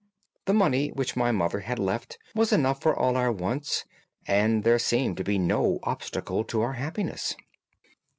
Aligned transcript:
The 0.45 0.55
money 0.55 0.89
which 0.89 1.15
my 1.15 1.31
mother 1.31 1.59
had 1.59 1.77
left 1.77 2.17
was 2.33 2.51
enough 2.51 2.81
for 2.81 2.95
all 2.97 3.15
our 3.15 3.31
wants, 3.31 3.85
and 4.25 4.63
there 4.63 4.79
seemed 4.79 5.17
to 5.17 5.23
be 5.23 5.37
no 5.37 5.77
obstacle 5.83 6.43
to 6.45 6.61
our 6.63 6.73
happiness. 6.73 7.35